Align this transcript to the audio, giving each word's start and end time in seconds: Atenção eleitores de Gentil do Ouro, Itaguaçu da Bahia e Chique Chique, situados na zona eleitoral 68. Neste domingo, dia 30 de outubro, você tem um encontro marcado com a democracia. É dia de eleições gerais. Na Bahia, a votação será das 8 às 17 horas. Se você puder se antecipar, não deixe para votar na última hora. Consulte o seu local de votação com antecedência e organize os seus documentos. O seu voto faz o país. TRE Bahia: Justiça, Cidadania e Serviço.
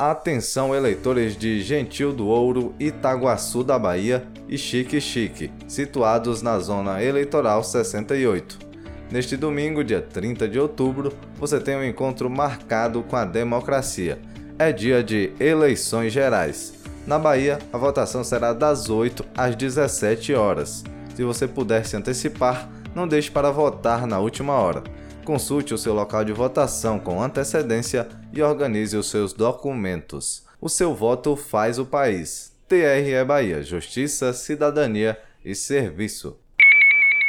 Atenção 0.00 0.72
eleitores 0.72 1.36
de 1.36 1.60
Gentil 1.60 2.12
do 2.12 2.28
Ouro, 2.28 2.72
Itaguaçu 2.78 3.64
da 3.64 3.76
Bahia 3.76 4.28
e 4.48 4.56
Chique 4.56 5.00
Chique, 5.00 5.50
situados 5.66 6.40
na 6.40 6.56
zona 6.60 7.02
eleitoral 7.02 7.64
68. 7.64 8.60
Neste 9.10 9.36
domingo, 9.36 9.82
dia 9.82 10.00
30 10.00 10.46
de 10.46 10.56
outubro, 10.56 11.12
você 11.34 11.58
tem 11.58 11.74
um 11.74 11.82
encontro 11.82 12.30
marcado 12.30 13.02
com 13.02 13.16
a 13.16 13.24
democracia. 13.24 14.20
É 14.56 14.70
dia 14.70 15.02
de 15.02 15.32
eleições 15.40 16.12
gerais. 16.12 16.74
Na 17.04 17.18
Bahia, 17.18 17.58
a 17.72 17.76
votação 17.76 18.22
será 18.22 18.52
das 18.52 18.88
8 18.88 19.24
às 19.36 19.56
17 19.56 20.32
horas. 20.32 20.84
Se 21.16 21.24
você 21.24 21.48
puder 21.48 21.84
se 21.84 21.96
antecipar, 21.96 22.70
não 22.94 23.08
deixe 23.08 23.32
para 23.32 23.50
votar 23.50 24.06
na 24.06 24.20
última 24.20 24.52
hora. 24.52 24.84
Consulte 25.28 25.74
o 25.74 25.78
seu 25.78 25.92
local 25.92 26.24
de 26.24 26.32
votação 26.32 26.98
com 26.98 27.22
antecedência 27.22 28.08
e 28.32 28.40
organize 28.40 28.96
os 28.96 29.10
seus 29.10 29.34
documentos. 29.34 30.42
O 30.58 30.70
seu 30.70 30.94
voto 30.94 31.36
faz 31.36 31.78
o 31.78 31.84
país. 31.84 32.50
TRE 32.66 33.22
Bahia: 33.26 33.62
Justiça, 33.62 34.32
Cidadania 34.32 35.20
e 35.44 35.54
Serviço. 35.54 36.38